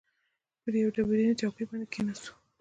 پر 0.61 0.73
یوې 0.79 0.91
ډبرینې 0.95 1.33
چوکۍ 1.39 1.63
باندې 1.69 1.85
کښېناستو. 1.91 2.31